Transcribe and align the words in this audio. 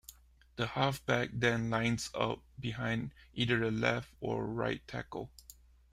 The 0.55 0.65
halfback 0.65 1.29
then 1.31 1.69
lines 1.69 2.09
up 2.15 2.41
behind 2.59 3.13
either 3.35 3.59
the 3.59 3.69
left 3.69 4.11
or 4.19 4.47
right 4.47 4.81
tackle. 4.87 5.29